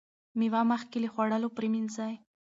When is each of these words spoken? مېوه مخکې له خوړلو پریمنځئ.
مېوه 0.39 0.61
مخکې 0.71 0.97
له 1.03 1.09
خوړلو 1.13 1.49
پریمنځئ. 1.57 2.13